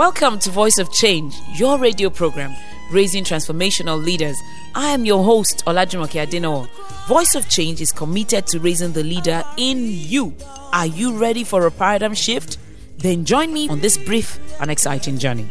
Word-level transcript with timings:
Welcome 0.00 0.38
to 0.38 0.50
Voice 0.50 0.78
of 0.78 0.90
Change, 0.90 1.38
your 1.56 1.78
radio 1.78 2.08
program 2.08 2.56
raising 2.90 3.22
transformational 3.22 4.02
leaders. 4.02 4.34
I 4.74 4.92
am 4.92 5.04
your 5.04 5.22
host, 5.22 5.62
Olajumoke 5.66 6.26
Adino. 6.26 6.70
Voice 7.06 7.34
of 7.34 7.50
Change 7.50 7.82
is 7.82 7.92
committed 7.92 8.46
to 8.46 8.60
raising 8.60 8.94
the 8.94 9.04
leader 9.04 9.44
in 9.58 9.84
you. 9.84 10.34
Are 10.72 10.86
you 10.86 11.18
ready 11.18 11.44
for 11.44 11.66
a 11.66 11.70
paradigm 11.70 12.14
shift? 12.14 12.56
Then 12.96 13.26
join 13.26 13.52
me 13.52 13.68
on 13.68 13.80
this 13.80 13.98
brief 13.98 14.40
and 14.58 14.70
exciting 14.70 15.18
journey. 15.18 15.50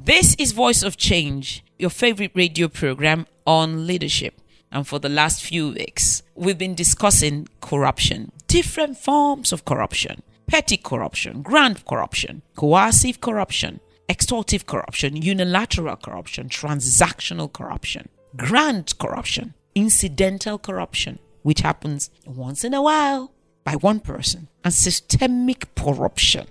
This 0.00 0.34
is 0.40 0.50
Voice 0.50 0.82
of 0.82 0.96
Change, 0.96 1.62
your 1.78 1.90
favorite 1.90 2.32
radio 2.34 2.66
program 2.66 3.28
on 3.46 3.86
leadership. 3.86 4.40
And 4.72 4.88
for 4.88 4.98
the 4.98 5.08
last 5.08 5.44
few 5.44 5.68
weeks, 5.68 6.24
we've 6.34 6.58
been 6.58 6.74
discussing 6.74 7.46
corruption, 7.60 8.32
different 8.46 8.96
forms 8.96 9.52
of 9.52 9.64
corruption 9.64 10.22
petty 10.46 10.76
corruption, 10.76 11.42
grand 11.42 11.84
corruption, 11.86 12.42
coercive 12.56 13.20
corruption, 13.20 13.80
extortive 14.08 14.66
corruption, 14.66 15.16
unilateral 15.16 15.96
corruption, 15.96 16.48
transactional 16.48 17.52
corruption, 17.52 18.08
grand 18.36 18.96
corruption, 18.98 19.54
incidental 19.74 20.58
corruption, 20.58 21.18
which 21.42 21.60
happens 21.60 22.10
once 22.24 22.64
in 22.64 22.74
a 22.74 22.82
while 22.82 23.32
by 23.64 23.74
one 23.74 24.00
person, 24.00 24.48
and 24.64 24.72
systemic 24.72 25.74
corruption, 25.74 26.46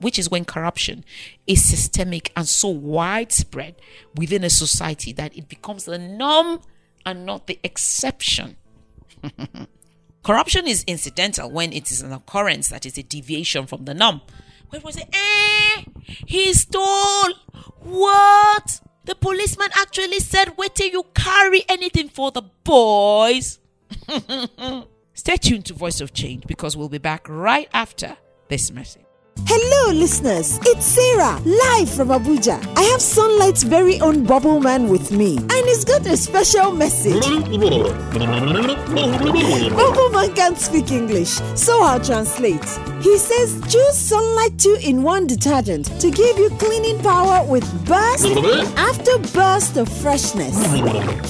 which 0.00 0.18
is 0.18 0.30
when 0.30 0.44
corruption 0.44 1.04
is 1.46 1.64
systemic 1.64 2.32
and 2.36 2.48
so 2.48 2.68
widespread 2.68 3.76
within 4.16 4.42
a 4.42 4.50
society 4.50 5.12
that 5.12 5.36
it 5.36 5.48
becomes 5.48 5.84
the 5.84 5.98
norm 5.98 6.60
and 7.06 7.24
not 7.24 7.46
the 7.46 7.58
exception. 7.62 8.56
Corruption 10.22 10.66
is 10.66 10.84
incidental 10.86 11.50
when 11.50 11.72
it 11.72 11.90
is 11.90 12.02
an 12.02 12.12
occurrence 12.12 12.68
that 12.68 12.84
is 12.84 12.98
a 12.98 13.02
deviation 13.02 13.66
from 13.66 13.84
the 13.84 13.94
norm. 13.94 14.20
When 14.68 14.82
we 14.84 14.92
say, 14.92 15.08
eh, 15.12 15.84
he 16.26 16.52
stole. 16.52 17.32
What? 17.80 18.80
The 19.04 19.14
policeman 19.14 19.70
actually 19.74 20.20
said, 20.20 20.56
wait 20.56 20.74
till 20.74 20.90
you 20.90 21.04
carry 21.14 21.64
anything 21.68 22.08
for 22.08 22.30
the 22.30 22.42
boys. 22.64 23.58
Stay 25.14 25.36
tuned 25.36 25.64
to 25.66 25.74
Voice 25.74 26.00
of 26.00 26.12
Change 26.12 26.46
because 26.46 26.76
we'll 26.76 26.88
be 26.88 26.98
back 26.98 27.28
right 27.28 27.68
after 27.72 28.16
this 28.48 28.70
message. 28.70 29.02
Hello, 29.38 29.92
listeners. 29.92 30.58
It's 30.62 30.84
Sarah, 30.86 31.40
live 31.44 31.90
from 31.90 32.08
Abuja. 32.08 32.58
I 32.76 32.82
have 32.82 33.00
Sunlight's 33.00 33.62
very 33.62 34.00
own 34.00 34.24
Bubble 34.24 34.60
Man 34.60 34.88
with 34.88 35.10
me, 35.12 35.38
and 35.38 35.66
he's 35.66 35.84
got 35.84 36.06
a 36.06 36.16
special 36.16 36.72
message. 36.72 37.20
Bubble 39.74 40.10
Man 40.10 40.34
can't 40.34 40.58
speak 40.58 40.90
English, 40.92 41.40
so 41.56 41.82
I'll 41.82 42.00
translate. 42.00 42.64
He 43.02 43.18
says 43.18 43.60
choose 43.68 43.96
Sunlight 43.98 44.58
2 44.58 44.78
in 44.82 45.02
1 45.02 45.26
detergent 45.26 45.86
to 46.00 46.10
give 46.10 46.38
you 46.38 46.50
cleaning 46.58 46.98
power 47.02 47.44
with 47.44 47.64
burst 47.86 48.26
after 48.76 49.18
burst 49.32 49.76
of 49.76 49.88
freshness. 49.88 50.56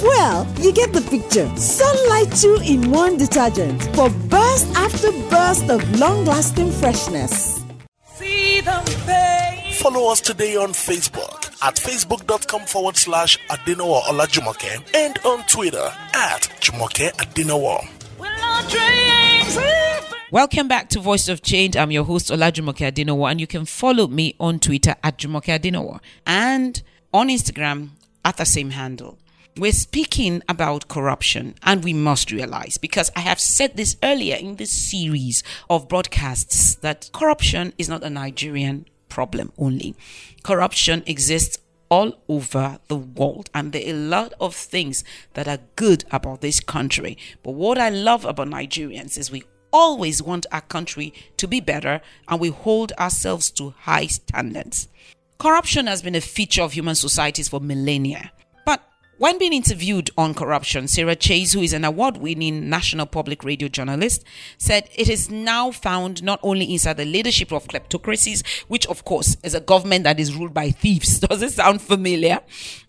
Well, 0.03 0.47
you 0.61 0.73
get 0.73 0.93
the 0.93 1.03
picture. 1.03 1.49
Sunlight 1.57 2.33
2 2.37 2.61
in 2.65 2.91
1 2.91 3.17
detergent 3.19 3.83
for 3.95 4.11
burst 4.29 4.67
after 4.77 5.11
burst 5.31 5.71
of 5.71 5.99
long 5.99 6.25
lasting 6.25 6.71
freshness. 6.73 7.60
Follow 8.63 10.11
us 10.13 10.21
today 10.21 10.55
on 10.57 10.73
Facebook 10.73 11.47
at 11.63 11.77
facebook.com 11.77 12.67
forward 12.67 12.95
slash 12.97 13.39
Adenowo 13.49 14.03
Olajumoke 14.03 14.95
and 14.95 15.19
on 15.25 15.43
Twitter 15.47 15.91
at 16.15 16.43
Jumoke 16.61 17.11
Adenowo. 17.13 17.81
Welcome 20.31 20.69
back 20.69 20.91
to 20.91 21.01
Voice 21.01 21.29
of 21.29 21.41
Change. 21.43 21.75
I'm 21.77 21.91
your 21.91 22.05
host 22.05 22.29
Olajumoke 22.31 22.93
Adenowo, 22.93 23.31
and 23.31 23.41
you 23.41 23.47
can 23.47 23.65
follow 23.65 24.07
me 24.07 24.37
on 24.39 24.59
Twitter 24.59 24.95
at 25.03 25.17
Jumoke 25.17 25.47
Adenowo 25.59 25.99
and 26.27 26.83
on 27.15 27.29
Instagram 27.29 27.89
at 28.27 28.37
the 28.37 28.45
same 28.45 28.71
handle. 28.71 29.17
We're 29.57 29.73
speaking 29.73 30.43
about 30.49 30.89
corruption, 30.89 31.57
and 31.65 31.83
we 31.83 31.93
must 31.93 32.31
realize, 32.31 32.79
because 32.79 33.11
I 33.17 33.21
have 33.21 33.41
said 33.41 33.77
this 33.77 33.97
earlier 34.03 34.37
in 34.37 34.57
this 34.57 34.71
series 34.71 35.43
of 35.69 35.89
broadcasts, 35.89 36.77
that 36.77 37.11
corruption 37.13 37.73
is 37.77 37.89
not 37.89 38.05
a 38.05 38.11
Nigerian 38.11 38.87
problem 39.09 39.53
only. 39.59 39.97
Corruption 40.45 41.03
exists 41.05 41.59
all 41.91 42.17
over 42.29 42.79
the 42.87 42.97
world, 42.97 43.51
and 43.53 43.73
there 43.73 43.85
are 43.87 43.91
a 43.91 43.93
lot 43.93 44.33
of 44.41 44.55
things 44.55 45.03
that 45.35 45.49
are 45.49 45.59
good 45.75 46.05
about 46.13 46.41
this 46.41 46.61
country. 46.61 47.19
But 47.43 47.53
what 47.53 47.77
I 47.77 47.89
love 47.89 48.25
about 48.25 48.49
Nigerians 48.49 49.19
is 49.19 49.33
we 49.33 49.43
always 49.73 50.23
want 50.23 50.47
our 50.53 50.61
country 50.61 51.13
to 51.39 51.49
be 51.49 51.59
better, 51.61 52.01
and 52.29 52.41
we 52.41 52.51
hold 52.51 52.93
ourselves 52.93 53.51
to 53.53 53.75
high 53.81 54.07
standards. 54.07 54.87
Corruption 55.39 55.89
has 55.89 56.03
been 56.03 56.15
a 56.15 56.21
feature 56.21 56.63
of 56.63 56.73
human 56.73 56.95
societies 56.95 57.49
for 57.49 57.61
millennia. 57.61 58.31
When 59.21 59.37
being 59.37 59.53
interviewed 59.53 60.09
on 60.17 60.33
corruption, 60.33 60.89
Sarah 60.89 61.15
Chayes, 61.15 61.53
who 61.53 61.61
is 61.61 61.75
an 61.75 61.85
award 61.85 62.17
winning 62.17 62.71
national 62.71 63.05
public 63.05 63.45
radio 63.45 63.69
journalist, 63.69 64.25
said 64.57 64.89
it 64.95 65.11
is 65.11 65.31
now 65.31 65.73
found 65.73 66.23
not 66.23 66.41
only 66.43 66.73
inside 66.73 66.97
the 66.97 67.05
leadership 67.05 67.53
of 67.53 67.67
kleptocracies, 67.67 68.43
which 68.69 68.87
of 68.87 69.05
course 69.05 69.37
is 69.45 69.55
a 69.55 69.61
government 69.61 70.05
that 70.05 70.19
is 70.19 70.35
ruled 70.35 70.55
by 70.55 70.71
thieves. 70.71 71.21
Does 71.29 71.43
it 71.43 71.53
sound 71.53 71.83
familiar? 71.83 72.41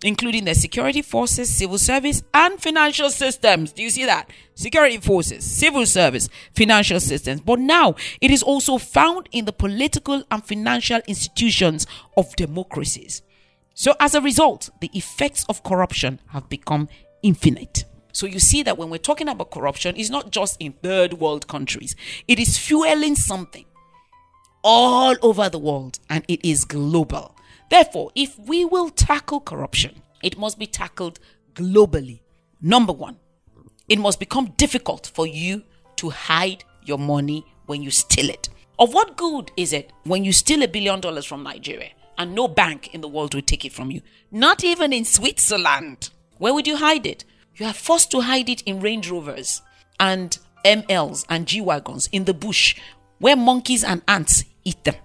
Including 0.05 0.45
the 0.45 0.55
security 0.55 1.01
forces, 1.01 1.53
civil 1.53 1.77
service, 1.77 2.23
and 2.33 2.61
financial 2.61 3.09
systems. 3.09 3.73
Do 3.73 3.83
you 3.83 3.89
see 3.89 4.05
that? 4.05 4.29
Security 4.55 4.99
forces, 4.99 5.43
civil 5.43 5.85
service, 5.85 6.29
financial 6.55 7.01
systems. 7.01 7.41
But 7.41 7.59
now 7.59 7.95
it 8.21 8.31
is 8.31 8.41
also 8.41 8.77
found 8.77 9.27
in 9.33 9.43
the 9.43 9.51
political 9.51 10.23
and 10.31 10.45
financial 10.45 11.01
institutions 11.09 11.85
of 12.15 12.33
democracies. 12.37 13.21
So, 13.81 13.95
as 13.99 14.13
a 14.13 14.21
result, 14.21 14.69
the 14.79 14.91
effects 14.93 15.43
of 15.49 15.63
corruption 15.63 16.19
have 16.27 16.47
become 16.49 16.87
infinite. 17.23 17.85
So, 18.13 18.27
you 18.27 18.39
see 18.39 18.61
that 18.61 18.77
when 18.77 18.91
we're 18.91 18.99
talking 18.99 19.27
about 19.27 19.49
corruption, 19.49 19.95
it's 19.97 20.11
not 20.11 20.29
just 20.29 20.57
in 20.61 20.73
third 20.73 21.13
world 21.13 21.47
countries, 21.47 21.95
it 22.27 22.37
is 22.37 22.59
fueling 22.59 23.15
something 23.15 23.65
all 24.63 25.15
over 25.23 25.49
the 25.49 25.57
world 25.57 25.97
and 26.11 26.23
it 26.27 26.47
is 26.47 26.63
global. 26.63 27.35
Therefore, 27.71 28.11
if 28.13 28.37
we 28.37 28.65
will 28.65 28.91
tackle 28.91 29.39
corruption, 29.39 30.03
it 30.21 30.37
must 30.37 30.59
be 30.59 30.67
tackled 30.67 31.17
globally. 31.55 32.19
Number 32.61 32.93
one, 32.93 33.17
it 33.89 33.97
must 33.97 34.19
become 34.19 34.53
difficult 34.57 35.09
for 35.11 35.25
you 35.25 35.63
to 35.95 36.11
hide 36.11 36.63
your 36.85 36.99
money 36.99 37.43
when 37.65 37.81
you 37.81 37.89
steal 37.89 38.29
it. 38.29 38.47
Of 38.77 38.93
what 38.93 39.17
good 39.17 39.51
is 39.57 39.73
it 39.73 39.91
when 40.03 40.23
you 40.23 40.33
steal 40.33 40.61
a 40.61 40.67
billion 40.67 40.99
dollars 41.01 41.25
from 41.25 41.41
Nigeria 41.41 41.89
and 42.17 42.35
no 42.35 42.47
bank 42.47 42.93
in 42.93 43.01
the 43.01 43.07
world 43.07 43.33
will 43.33 43.41
take 43.41 43.65
it 43.65 43.73
from 43.73 43.91
you. 43.91 44.01
Not 44.31 44.63
even 44.63 44.93
in 44.93 45.05
Switzerland. 45.05 46.09
Where 46.37 46.53
would 46.53 46.67
you 46.67 46.77
hide 46.77 47.05
it? 47.05 47.23
You 47.55 47.65
are 47.65 47.73
forced 47.73 48.11
to 48.11 48.21
hide 48.21 48.49
it 48.49 48.61
in 48.63 48.79
Range 48.79 49.09
Rovers 49.09 49.61
and 49.99 50.37
MLs 50.65 51.25
and 51.29 51.47
G 51.47 51.61
Wagons 51.61 52.09
in 52.11 52.25
the 52.25 52.33
bush 52.33 52.75
where 53.19 53.35
monkeys 53.35 53.83
and 53.83 54.01
ants 54.07 54.43
eat 54.63 54.83
them. 54.83 54.95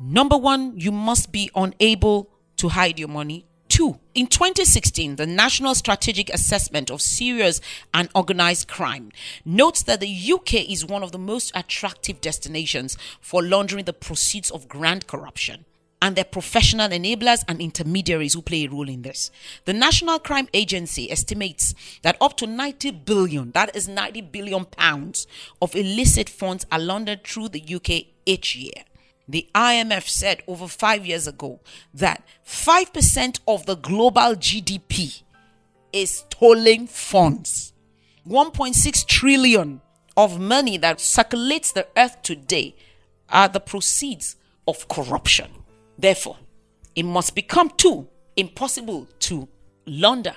Number 0.00 0.36
one, 0.36 0.72
you 0.76 0.90
must 0.90 1.30
be 1.30 1.50
unable 1.54 2.28
to 2.56 2.68
hide 2.68 2.98
your 2.98 3.08
money. 3.08 3.46
Two, 3.68 4.00
in 4.14 4.26
2016, 4.26 5.16
the 5.16 5.26
National 5.26 5.74
Strategic 5.74 6.28
Assessment 6.28 6.90
of 6.90 7.00
Serious 7.00 7.60
and 7.94 8.08
Organized 8.14 8.68
Crime 8.68 9.12
notes 9.44 9.82
that 9.84 10.00
the 10.00 10.32
UK 10.32 10.68
is 10.68 10.84
one 10.84 11.02
of 11.02 11.12
the 11.12 11.18
most 11.18 11.52
attractive 11.54 12.20
destinations 12.20 12.98
for 13.20 13.42
laundering 13.42 13.84
the 13.84 13.92
proceeds 13.92 14.50
of 14.50 14.68
grand 14.68 15.06
corruption 15.06 15.64
and 16.02 16.16
their 16.16 16.24
professional 16.24 16.88
enablers 16.88 17.44
and 17.46 17.60
intermediaries 17.60 18.34
who 18.34 18.42
play 18.42 18.64
a 18.64 18.68
role 18.68 18.88
in 18.88 19.02
this. 19.02 19.30
The 19.66 19.72
National 19.72 20.18
Crime 20.18 20.48
Agency 20.52 21.08
estimates 21.12 21.74
that 22.02 22.16
up 22.20 22.36
to 22.38 22.46
90 22.48 22.90
billion, 22.90 23.52
that 23.52 23.74
is 23.76 23.86
90 23.86 24.20
billion 24.22 24.64
pounds, 24.64 25.28
of 25.62 25.76
illicit 25.76 26.28
funds 26.28 26.66
are 26.72 26.80
laundered 26.80 27.22
through 27.22 27.50
the 27.50 27.62
UK 27.62 28.06
each 28.26 28.56
year. 28.56 28.82
The 29.28 29.48
IMF 29.54 30.08
said 30.08 30.42
over 30.48 30.66
five 30.66 31.06
years 31.06 31.28
ago 31.28 31.60
that 31.94 32.26
5% 32.44 33.38
of 33.46 33.66
the 33.66 33.76
global 33.76 34.34
GDP 34.34 35.22
is 35.92 36.24
stolen 36.28 36.88
funds. 36.88 37.72
1.6 38.28 39.06
trillion 39.06 39.80
of 40.16 40.40
money 40.40 40.78
that 40.78 41.00
circulates 41.00 41.70
the 41.70 41.86
earth 41.96 42.22
today 42.22 42.74
are 43.28 43.48
the 43.48 43.60
proceeds 43.60 44.34
of 44.66 44.88
corruption. 44.88 45.61
Therefore, 45.98 46.38
it 46.94 47.04
must 47.04 47.34
become 47.34 47.70
too 47.70 48.08
impossible 48.36 49.08
to 49.20 49.48
launder. 49.86 50.34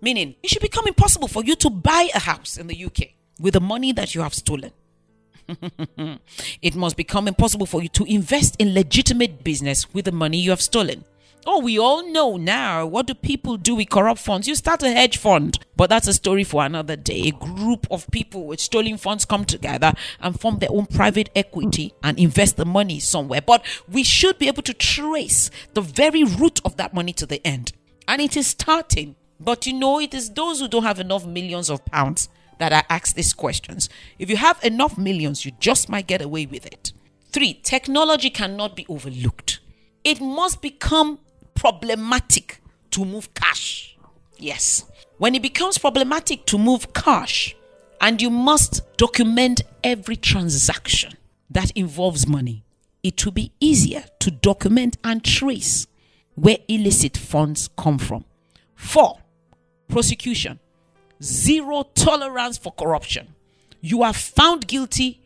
Meaning, 0.00 0.34
it 0.42 0.50
should 0.50 0.62
become 0.62 0.86
impossible 0.86 1.28
for 1.28 1.44
you 1.44 1.54
to 1.56 1.70
buy 1.70 2.08
a 2.14 2.18
house 2.18 2.56
in 2.56 2.66
the 2.66 2.84
UK 2.84 3.10
with 3.38 3.54
the 3.54 3.60
money 3.60 3.92
that 3.92 4.14
you 4.14 4.22
have 4.22 4.34
stolen. 4.34 4.72
it 6.62 6.74
must 6.74 6.96
become 6.96 7.28
impossible 7.28 7.66
for 7.66 7.82
you 7.82 7.88
to 7.88 8.04
invest 8.04 8.56
in 8.58 8.74
legitimate 8.74 9.44
business 9.44 9.92
with 9.92 10.04
the 10.04 10.12
money 10.12 10.38
you 10.38 10.50
have 10.50 10.62
stolen. 10.62 11.04
Oh, 11.44 11.58
we 11.58 11.76
all 11.76 12.08
know 12.08 12.36
now. 12.36 12.86
What 12.86 13.08
do 13.08 13.14
people 13.14 13.56
do 13.56 13.74
with 13.74 13.90
corrupt 13.90 14.20
funds? 14.20 14.46
You 14.46 14.54
start 14.54 14.82
a 14.84 14.92
hedge 14.92 15.16
fund. 15.16 15.58
But 15.76 15.90
that's 15.90 16.06
a 16.06 16.12
story 16.12 16.44
for 16.44 16.64
another 16.64 16.94
day. 16.94 17.28
A 17.28 17.32
group 17.32 17.86
of 17.90 18.08
people 18.12 18.46
with 18.46 18.60
stolen 18.60 18.96
funds 18.96 19.24
come 19.24 19.44
together 19.44 19.92
and 20.20 20.38
form 20.38 20.58
their 20.58 20.70
own 20.70 20.86
private 20.86 21.30
equity 21.34 21.94
and 22.02 22.16
invest 22.18 22.56
the 22.56 22.64
money 22.64 23.00
somewhere. 23.00 23.40
But 23.40 23.64
we 23.90 24.04
should 24.04 24.38
be 24.38 24.46
able 24.46 24.62
to 24.62 24.74
trace 24.74 25.50
the 25.74 25.80
very 25.80 26.22
root 26.22 26.60
of 26.64 26.76
that 26.76 26.94
money 26.94 27.12
to 27.14 27.26
the 27.26 27.44
end. 27.44 27.72
And 28.06 28.22
it 28.22 28.36
is 28.36 28.46
starting. 28.46 29.16
But 29.40 29.66
you 29.66 29.72
know, 29.72 29.98
it 29.98 30.14
is 30.14 30.30
those 30.30 30.60
who 30.60 30.68
don't 30.68 30.84
have 30.84 31.00
enough 31.00 31.26
millions 31.26 31.70
of 31.70 31.84
pounds 31.86 32.28
that 32.58 32.72
I 32.72 32.84
ask 32.88 33.16
these 33.16 33.32
questions. 33.32 33.88
If 34.20 34.30
you 34.30 34.36
have 34.36 34.62
enough 34.62 34.96
millions, 34.96 35.44
you 35.44 35.50
just 35.58 35.88
might 35.88 36.06
get 36.06 36.22
away 36.22 36.46
with 36.46 36.66
it. 36.66 36.92
Three, 37.32 37.54
technology 37.54 38.30
cannot 38.30 38.76
be 38.76 38.86
overlooked. 38.88 39.58
It 40.04 40.20
must 40.20 40.62
become 40.62 41.18
problematic 41.54 42.60
to 42.90 43.04
move 43.04 43.32
cash. 43.34 43.96
Yes. 44.38 44.84
When 45.18 45.34
it 45.34 45.42
becomes 45.42 45.78
problematic 45.78 46.46
to 46.46 46.58
move 46.58 46.92
cash, 46.92 47.54
and 48.00 48.20
you 48.20 48.30
must 48.30 48.82
document 48.96 49.62
every 49.84 50.16
transaction 50.16 51.12
that 51.50 51.70
involves 51.72 52.26
money, 52.26 52.64
it 53.02 53.24
will 53.24 53.32
be 53.32 53.52
easier 53.60 54.04
to 54.18 54.30
document 54.30 54.98
and 55.04 55.24
trace 55.24 55.86
where 56.34 56.58
illicit 56.66 57.16
funds 57.16 57.68
come 57.76 57.98
from. 57.98 58.24
Four, 58.74 59.18
prosecution. 59.88 60.58
Zero 61.22 61.84
tolerance 61.94 62.58
for 62.58 62.72
corruption. 62.72 63.34
You 63.80 64.02
are 64.02 64.12
found 64.12 64.66
guilty, 64.66 65.20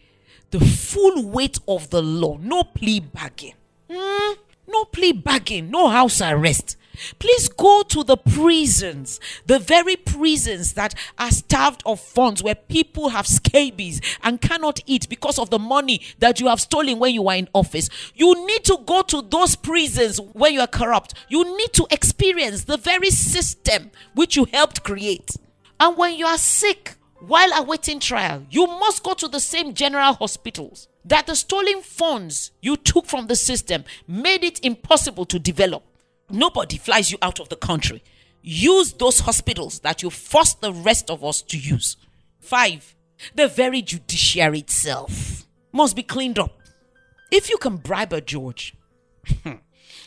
the 0.51 0.61
full 0.61 1.27
weight 1.27 1.59
of 1.67 1.89
the 1.91 2.03
law, 2.03 2.37
no 2.41 2.65
plea 2.65 3.01
bargain. 3.01 3.53
Hmm? 3.91 4.35
No 4.69 4.85
plea 4.85 5.13
bargain, 5.13 5.71
no 5.71 5.89
house 5.89 6.21
arrest. 6.21 6.77
Please 7.19 7.49
go 7.49 7.83
to 7.83 8.03
the 8.03 8.17
prisons, 8.17 9.21
the 9.47 9.59
very 9.59 9.97
prisons 9.97 10.73
that 10.75 10.95
are 11.19 11.31
starved 11.31 11.83
of 11.85 12.01
funds, 12.01 12.43
where 12.43 12.55
people 12.55 13.11
have 13.11 13.27
scabies 13.27 14.01
and 14.23 14.41
cannot 14.41 14.81
eat 14.87 15.09
because 15.09 15.39
of 15.39 15.51
the 15.51 15.59
money 15.59 16.01
that 16.19 16.41
you 16.41 16.49
have 16.49 16.61
stolen 16.61 16.99
when 16.99 17.15
you 17.15 17.23
were 17.23 17.35
in 17.35 17.49
office. 17.53 17.89
You 18.15 18.47
need 18.47 18.65
to 18.65 18.79
go 18.87 19.03
to 19.03 19.23
those 19.23 19.57
prisons 19.57 20.19
where 20.33 20.51
you 20.51 20.61
are 20.61 20.67
corrupt. 20.67 21.15
You 21.29 21.45
need 21.57 21.73
to 21.75 21.87
experience 21.91 22.65
the 22.65 22.79
very 22.79 23.11
system 23.11 23.91
which 24.15 24.37
you 24.37 24.47
helped 24.47 24.83
create. 24.83 25.31
And 25.79 25.97
when 25.97 26.17
you 26.17 26.27
are 26.27 26.39
sick 26.39 26.97
while 27.21 27.53
awaiting 27.53 28.01
trial, 28.01 28.47
you 28.51 28.67
must 28.67 29.03
go 29.03 29.15
to 29.15 29.29
the 29.29 29.41
same 29.41 29.75
general 29.75 30.15
hospitals 30.15 30.89
that 31.07 31.27
the 31.27 31.37
stolen 31.37 31.83
funds 31.83 32.51
you 32.61 32.77
took 32.77 33.07
from 33.07 33.29
the 33.29 33.37
system 33.37 33.85
made 34.07 34.45
it 34.45 34.65
impossible 34.65 35.25
to 35.27 35.39
develop. 35.39 35.85
Nobody 36.29 36.79
flies 36.79 37.11
you 37.13 37.19
out 37.23 37.39
of 37.41 37.49
the 37.49 37.57
country. 37.57 38.03
Use 38.43 38.93
those 38.93 39.21
hospitals 39.21 39.81
that 39.81 40.03
you 40.03 40.11
forced 40.11 40.61
the 40.61 40.73
rest 40.73 41.09
of 41.09 41.25
us 41.25 41.43
to 41.43 41.59
use. 41.59 41.97
Five, 42.41 42.95
the 43.35 43.49
very 43.49 43.83
judiciary 43.83 44.61
itself 44.61 45.47
must 45.73 45.95
be 45.95 46.03
cleaned 46.03 46.39
up. 46.39 46.59
If 47.31 47.51
you 47.51 47.59
can 47.59 47.77
bribe 47.77 48.13
a 48.13 48.21
George, 48.21 48.75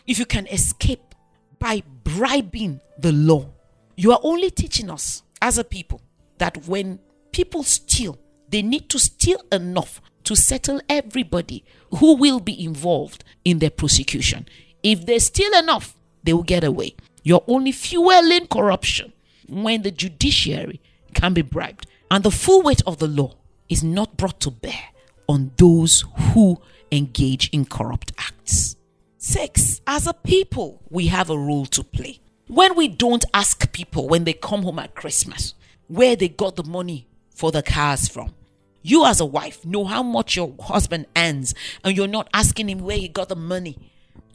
if 0.08 0.20
you 0.20 0.26
can 0.26 0.48
escape 0.48 1.16
by 1.60 1.84
bribing 2.04 2.80
the 2.98 3.12
law, 3.12 3.50
you 3.96 4.12
are 4.12 4.20
only 4.24 4.50
teaching 4.50 4.90
us 4.90 5.24
as 5.42 5.58
a 5.58 5.64
people 5.64 6.02
that 6.38 6.68
when 6.68 7.00
people 7.32 7.64
steal, 7.64 8.18
they 8.50 8.62
need 8.62 8.90
to 8.90 9.00
steal 9.00 9.42
enough 9.52 10.02
to 10.30 10.36
settle 10.36 10.80
everybody 10.88 11.66
who 11.90 12.16
will 12.16 12.40
be 12.40 12.64
involved 12.64 13.24
in 13.44 13.58
their 13.58 13.72
prosecution. 13.72 14.48
If 14.84 15.08
they 15.08 15.18
steal 15.18 15.52
enough, 15.58 15.96
they 16.24 16.34
will 16.34 16.44
get 16.44 16.64
away. 16.64 16.96
You're 17.24 17.44
only 17.48 17.72
fueling 17.72 18.46
corruption 18.46 19.12
when 19.48 19.82
the 19.82 19.90
judiciary 19.90 20.82
can 21.16 21.34
be 21.34 21.42
bribed 21.42 21.88
and 22.12 22.24
the 22.24 22.30
full 22.30 22.62
weight 22.62 22.84
of 22.86 23.00
the 23.00 23.08
law 23.08 23.38
is 23.70 23.84
not 23.84 24.18
brought 24.18 24.40
to 24.42 24.52
bear 24.52 24.90
on 25.28 25.50
those 25.58 26.06
who 26.20 26.62
engage 26.92 27.50
in 27.50 27.66
corrupt 27.66 28.12
acts. 28.20 28.76
Six, 29.18 29.82
as 29.88 30.06
a 30.06 30.14
people, 30.14 30.84
we 30.92 31.08
have 31.08 31.32
a 31.32 31.38
role 31.40 31.66
to 31.66 31.84
play. 31.84 32.20
When 32.46 32.76
we 32.76 32.88
don't 32.88 33.26
ask 33.34 33.72
people 33.72 34.08
when 34.08 34.26
they 34.26 34.34
come 34.34 34.62
home 34.62 34.78
at 34.78 34.94
Christmas 34.94 35.56
where 35.88 36.16
they 36.16 36.30
got 36.30 36.56
the 36.56 36.64
money 36.64 37.08
for 37.34 37.52
the 37.52 37.64
cars 37.64 38.08
from, 38.08 38.36
you 38.82 39.06
as 39.06 39.20
a 39.20 39.26
wife 39.26 39.66
know 39.66 39.86
how 39.86 40.04
much 40.04 40.36
your 40.36 40.54
husband 40.60 41.06
earns 41.16 41.54
and 41.84 41.96
you're 41.96 42.08
not 42.08 42.30
asking 42.34 42.70
him 42.70 42.80
where 42.80 42.98
he 42.98 43.08
got 43.08 43.30
the 43.30 43.36
money 43.36 43.78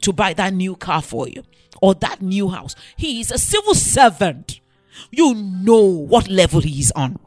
to 0.01 0.13
buy 0.13 0.33
that 0.33 0.53
new 0.53 0.75
car 0.75 1.01
for 1.01 1.27
you 1.27 1.43
or 1.81 1.93
that 1.95 2.21
new 2.21 2.49
house. 2.49 2.75
He 2.95 3.19
is 3.19 3.31
a 3.31 3.37
civil 3.37 3.73
servant. 3.73 4.59
You 5.11 5.33
know 5.33 5.81
what 5.81 6.29
level 6.29 6.61
he 6.61 6.79
is 6.79 6.91
on. 6.95 7.17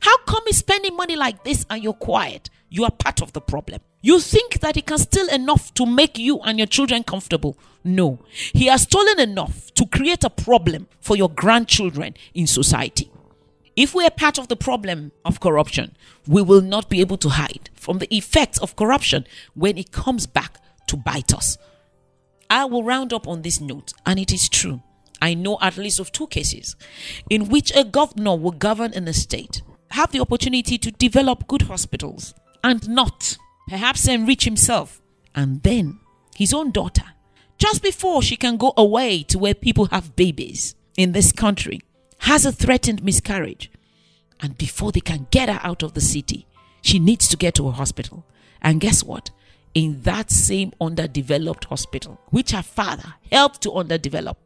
How 0.00 0.16
come 0.18 0.42
he's 0.46 0.58
spending 0.58 0.96
money 0.96 1.16
like 1.16 1.44
this 1.44 1.66
and 1.68 1.82
you're 1.82 1.92
quiet? 1.92 2.48
You 2.70 2.84
are 2.84 2.90
part 2.90 3.20
of 3.20 3.32
the 3.32 3.40
problem. 3.40 3.80
You 4.00 4.20
think 4.20 4.60
that 4.60 4.76
he 4.76 4.82
can 4.82 4.98
steal 4.98 5.28
enough 5.28 5.74
to 5.74 5.84
make 5.84 6.16
you 6.18 6.38
and 6.40 6.58
your 6.58 6.66
children 6.66 7.02
comfortable. 7.02 7.58
No. 7.84 8.20
He 8.30 8.66
has 8.66 8.82
stolen 8.82 9.20
enough 9.20 9.74
to 9.74 9.86
create 9.86 10.24
a 10.24 10.30
problem 10.30 10.86
for 11.00 11.16
your 11.16 11.28
grandchildren 11.28 12.14
in 12.32 12.46
society. 12.46 13.10
If 13.76 13.94
we 13.94 14.04
are 14.04 14.10
part 14.10 14.38
of 14.38 14.48
the 14.48 14.56
problem 14.56 15.12
of 15.24 15.40
corruption, 15.40 15.96
we 16.26 16.42
will 16.42 16.60
not 16.60 16.88
be 16.90 17.00
able 17.00 17.16
to 17.18 17.28
hide 17.30 17.70
from 17.74 17.98
the 17.98 18.14
effects 18.14 18.58
of 18.58 18.76
corruption 18.76 19.26
when 19.54 19.78
it 19.78 19.92
comes 19.92 20.26
back 20.26 20.58
to 20.88 20.96
bite 20.96 21.32
us. 21.32 21.56
I 22.50 22.64
will 22.64 22.82
round 22.82 23.12
up 23.12 23.28
on 23.28 23.42
this 23.42 23.60
note, 23.60 23.92
and 24.04 24.18
it 24.18 24.32
is 24.32 24.48
true. 24.48 24.82
I 25.22 25.34
know 25.34 25.58
at 25.60 25.76
least 25.76 26.00
of 26.00 26.12
two 26.12 26.26
cases 26.26 26.76
in 27.28 27.48
which 27.48 27.74
a 27.76 27.84
governor 27.84 28.36
will 28.36 28.50
govern 28.50 28.92
in 28.92 29.06
a 29.06 29.12
state, 29.12 29.62
have 29.90 30.10
the 30.12 30.20
opportunity 30.20 30.78
to 30.78 30.90
develop 30.90 31.46
good 31.46 31.62
hospitals, 31.62 32.34
and 32.64 32.88
not 32.88 33.36
perhaps 33.68 34.08
enrich 34.08 34.44
himself, 34.44 35.00
and 35.34 35.62
then 35.62 36.00
his 36.34 36.52
own 36.52 36.70
daughter, 36.70 37.04
just 37.58 37.82
before 37.82 38.22
she 38.22 38.36
can 38.36 38.56
go 38.56 38.72
away 38.76 39.22
to 39.24 39.38
where 39.38 39.54
people 39.54 39.86
have 39.86 40.16
babies 40.16 40.74
in 40.96 41.12
this 41.12 41.32
country, 41.32 41.80
has 42.20 42.44
a 42.44 42.52
threatened 42.52 43.02
miscarriage. 43.02 43.70
And 44.40 44.56
before 44.56 44.92
they 44.92 45.00
can 45.00 45.26
get 45.30 45.48
her 45.48 45.60
out 45.62 45.82
of 45.82 45.94
the 45.94 46.00
city, 46.00 46.46
she 46.82 46.98
needs 46.98 47.28
to 47.28 47.36
get 47.36 47.54
to 47.54 47.68
a 47.68 47.72
hospital. 47.72 48.24
And 48.62 48.80
guess 48.80 49.02
what? 49.02 49.30
In 49.74 50.02
that 50.02 50.30
same 50.30 50.72
underdeveloped 50.80 51.66
hospital, 51.66 52.20
which 52.30 52.50
her 52.52 52.62
father 52.62 53.14
helped 53.30 53.62
to 53.62 53.70
underdevelop, 53.70 54.36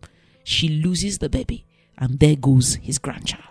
she 0.42 0.68
loses 0.68 1.18
the 1.18 1.28
baby. 1.28 1.64
And 1.96 2.18
there 2.18 2.36
goes 2.36 2.74
his 2.76 2.98
grandchild. 2.98 3.44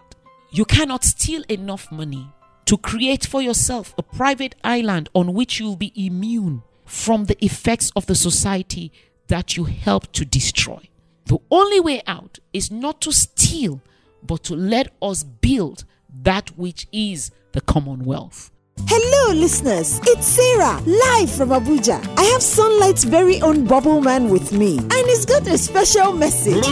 You 0.51 0.65
cannot 0.65 1.03
steal 1.03 1.43
enough 1.49 1.91
money 1.91 2.29
to 2.65 2.77
create 2.77 3.25
for 3.25 3.41
yourself 3.41 3.93
a 3.97 4.03
private 4.03 4.55
island 4.63 5.09
on 5.13 5.33
which 5.33 5.59
you'll 5.59 5.75
be 5.75 5.93
immune 5.95 6.63
from 6.85 7.25
the 7.25 7.43
effects 7.43 7.91
of 7.95 8.05
the 8.05 8.15
society 8.15 8.91
that 9.27 9.57
you 9.57 9.63
help 9.65 10.11
to 10.13 10.25
destroy. 10.25 10.89
The 11.25 11.39
only 11.49 11.79
way 11.79 12.01
out 12.05 12.39
is 12.51 12.69
not 12.69 13.01
to 13.01 13.11
steal 13.11 13.81
but 14.25 14.43
to 14.43 14.55
let 14.55 14.93
us 15.01 15.23
build 15.23 15.85
that 16.21 16.49
which 16.57 16.87
is 16.91 17.31
the 17.51 17.61
commonwealth. 17.61 18.51
Hello, 18.77 19.33
listeners. 19.33 19.99
It's 20.03 20.27
Sarah, 20.27 20.81
live 20.85 21.31
from 21.31 21.49
Abuja. 21.49 21.99
I 22.17 22.23
have 22.23 22.41
Sunlight's 22.41 23.03
very 23.03 23.41
own 23.41 23.65
Bubble 23.65 24.01
Man 24.01 24.29
with 24.29 24.51
me, 24.51 24.77
and 24.77 25.07
he's 25.07 25.25
got 25.25 25.47
a 25.47 25.57
special 25.57 26.13
message. 26.13 26.63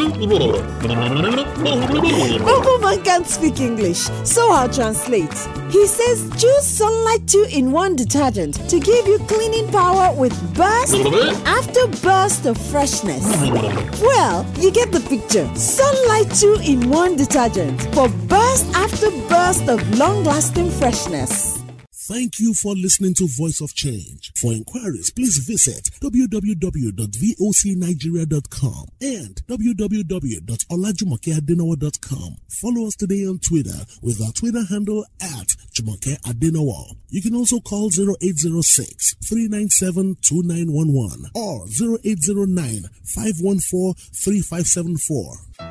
Bubble 2.40 2.80
Man 2.80 3.04
can't 3.04 3.28
speak 3.28 3.60
English, 3.60 4.00
so 4.24 4.52
I'll 4.52 4.70
translate. 4.70 5.34
He 5.70 5.88
says 5.88 6.30
choose 6.38 6.66
Sunlight 6.66 7.28
2 7.28 7.48
in 7.52 7.72
1 7.72 7.96
detergent 7.96 8.56
to 8.70 8.80
give 8.80 9.08
you 9.08 9.20
cleaning 9.20 9.72
power 9.72 10.14
with 10.16 10.34
burst 10.56 10.96
after 11.46 11.88
burst 12.06 12.46
of 12.46 12.58
freshness. 12.58 13.26
Well, 14.02 14.46
you 14.60 14.72
get 14.72 14.92
the 14.92 15.02
picture. 15.08 15.48
Sunlight 15.56 16.32
2 16.36 16.62
in 16.64 16.90
1 16.90 17.16
detergent 17.16 17.82
for 17.94 18.10
burst 18.28 18.66
after 18.76 19.12
burst 19.30 19.70
of 19.70 19.98
long 19.98 20.24
lasting 20.24 20.70
freshness. 20.72 21.61
Thank 22.12 22.40
you 22.40 22.54
for 22.54 22.76
listening 22.76 23.14
to 23.16 23.26
Voice 23.26 23.60
of 23.62 23.74
Change. 23.74 24.34
For 24.36 24.52
inquiries, 24.52 25.10
please 25.12 25.38
visit 25.38 25.90
www.vocnigeria.com 26.02 28.86
and 29.00 29.36
www.olajumokeadenowo.com. 29.48 32.36
Follow 32.50 32.88
us 32.88 32.96
today 32.98 33.26
on 33.26 33.40
Twitter 33.40 33.86
with 34.02 34.22
our 34.22 34.34
Twitter 34.34 34.66
handle 34.70 35.06
at 35.22 35.56
Jumoke 35.74 36.20
Adenowo. 36.26 36.98
You 37.08 37.22
can 37.22 37.34
also 37.34 37.62
call 37.62 37.88
0806 37.88 39.16
397 39.24 40.18
2911 40.22 41.32
or 41.34 41.64
0809 41.64 42.90
514 43.06 43.94
3574. 44.12 45.71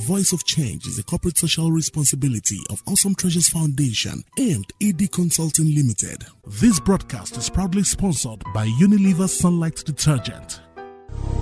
Voice 0.00 0.32
of 0.34 0.44
Change 0.44 0.86
is 0.86 0.98
a 0.98 1.02
corporate 1.02 1.38
social 1.38 1.72
responsibility 1.72 2.58
of 2.68 2.82
Awesome 2.86 3.14
Treasures 3.14 3.48
Foundation 3.48 4.22
and 4.36 4.64
AD 4.82 5.10
Consulting 5.10 5.74
Limited. 5.74 6.26
This 6.46 6.78
broadcast 6.78 7.38
is 7.38 7.48
proudly 7.48 7.82
sponsored 7.82 8.44
by 8.52 8.66
Unilever 8.78 9.26
Sunlight 9.26 9.82
Detergent. 9.86 10.60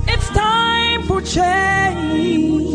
It's 0.06 0.28
time 0.30 1.02
for 1.02 1.20
change. 1.20 2.75